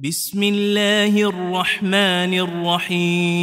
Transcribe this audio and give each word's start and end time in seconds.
بسم 0.00 0.42
الله 0.42 1.28
الرحمن 1.28 2.34
الرحيم. 2.34 3.34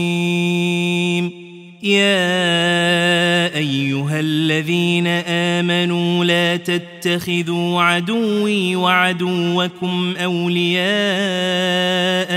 يا 1.84 3.56
أيها 3.56 4.20
الذين 4.20 5.08
آمنوا 5.28 6.26
لا 6.26 6.58
تتخذوا 6.58 7.82
عدوي 7.82 8.76
وعدوكم 8.76 10.14
أولياء 10.18 10.82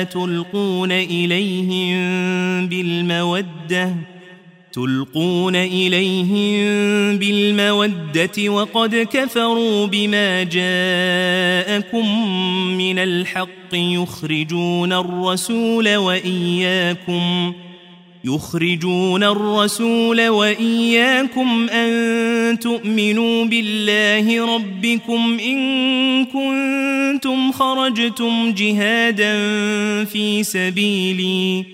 تلقون 0.04 0.92
إليهم 0.92 1.96
بالمودة 2.68 3.94
تلقون 4.74 5.56
إليهم 5.56 7.18
بالمودة 7.18 8.48
وقد 8.48 9.08
كفروا 9.12 9.86
بما 9.86 10.42
جاءكم 10.42 12.28
من 12.78 12.98
الحق 12.98 13.72
يخرجون 13.72 14.92
الرسول 14.92 15.96
وإياكم 15.96 17.52
يخرجون 18.24 19.24
الرسول 19.24 20.28
وإياكم 20.28 21.68
أن 21.68 22.58
تؤمنوا 22.58 23.44
بالله 23.44 24.54
ربكم 24.56 25.38
إن 25.40 26.24
كنتم 26.24 27.52
خرجتم 27.52 28.52
جهادا 28.52 29.34
في 30.04 30.42
سبيلي 30.42 31.73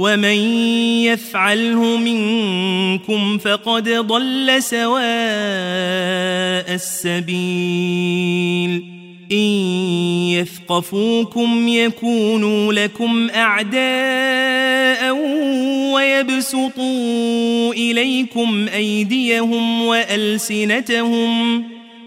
ومن 0.00 0.38
يفعله 1.04 1.96
منكم 1.96 3.38
فقد 3.38 3.88
ضل 3.88 4.62
سواء 4.62 5.00
السبيل. 6.74 7.40
إن 9.32 9.36
يثقفوكم 10.30 11.68
يكونوا 11.68 12.72
لكم 12.72 13.30
أعداء 13.30 15.14
ويبسطوا 15.94 17.72
إليكم 17.72 18.66
أيديهم 18.74 19.82
وألسنتهم 19.82 21.62
ويبسطوا 21.62 21.79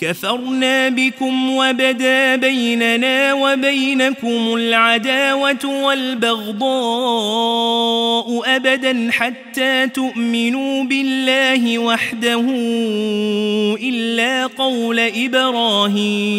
كفرنا 0.00 0.88
بكم 0.88 1.50
وبدا 1.56 2.36
بيننا 2.36 3.34
وبينكم 3.34 4.54
العداوة 4.54 5.64
والبغضاء 5.84 6.68
أبدا 8.56 9.08
حتى 9.12 9.88
تؤمنوا 9.88 10.84
بالله 10.84 11.78
وحده 11.78 12.44
إلا 13.82 14.46
قول 14.46 15.00
إبراهيم. 15.00 16.38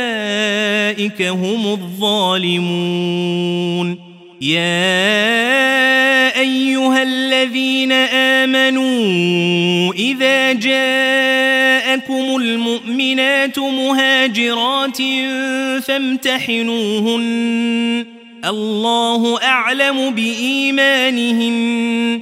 هم 1.21 1.71
الظالمون 2.01 3.97
يا 4.41 6.39
أيها 6.39 7.03
الذين 7.03 7.91
آمنوا 7.91 9.93
إذا 9.93 10.53
جاءكم 10.53 12.35
المؤمنات 12.35 13.59
مهاجرات 13.59 14.97
فامتحنوهن 15.83 17.21
الله 18.45 19.43
أعلم 19.43 20.13
بإيمانهن 20.13 22.21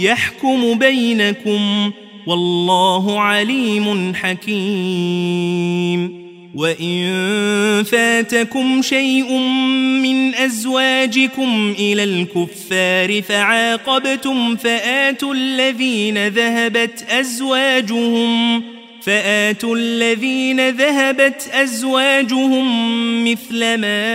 يحكم 0.00 0.78
بينكم 0.78 1.92
والله 2.26 3.20
عليم 3.20 4.14
حكيم. 4.14 5.70
وإن 6.54 7.84
فاتكم 7.84 8.82
شيء 8.82 9.38
من 10.02 10.34
أزواجكم 10.34 11.74
إلى 11.78 12.04
الكفار 12.04 13.22
فعاقبتم 13.22 14.56
فآتوا 14.56 15.34
الذين 15.34 16.28
ذهبت 16.28 17.04
أزواجهم 17.10 18.62
فآتوا 19.02 19.76
الذين 19.76 20.68
ذهبت 20.68 21.50
أزواجهم 21.52 23.24
مثل 23.24 23.74
ما 23.74 24.06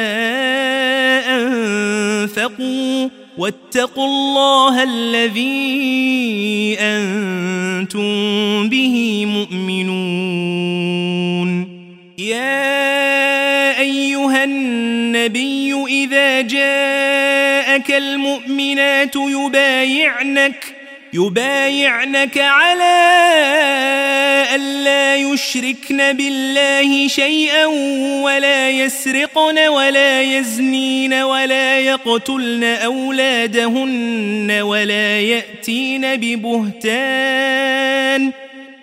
أنفقوا. 1.28 3.25
واتقوا 3.38 4.06
الله 4.06 4.84
الذي 4.84 6.78
أنتم 6.80 8.70
به 8.70 9.26
مؤمنون. 9.26 10.86
يا 12.18 13.80
أيها 13.80 14.44
النبي 14.44 15.74
إذا 15.88 16.42
جاءك 16.42 17.92
المؤمنات 17.92 19.16
يبايعنك 19.16 20.76
يبايعنك 21.14 22.38
على 22.38 22.96
ألا 24.56 25.16
يشركن 25.16 26.14
بالله 26.14 27.08
شيئا 27.08 27.66
ولا 28.24 28.70
يسرقن 28.70 29.60
ولا 29.68 30.22
يزنين 30.22 31.14
ولا 31.14 31.80
يقتلن 31.80 32.64
أولادهن 32.64 34.52
ولا 34.62 35.20
يأتين 35.20 36.16
ببهتان 36.16 37.66